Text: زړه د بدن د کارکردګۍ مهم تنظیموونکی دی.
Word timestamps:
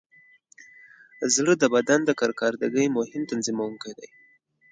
زړه 1.35 1.53
د 1.61 1.63
بدن 1.75 1.99
د 2.05 2.09
کارکردګۍ 2.19 2.87
مهم 2.97 3.21
تنظیموونکی 3.31 3.91
دی. 3.97 4.07